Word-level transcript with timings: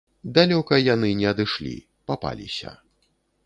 Далёка 0.37 0.79
яны 0.93 1.11
не 1.21 1.29
адышлі, 1.33 1.75
папаліся. 2.13 2.77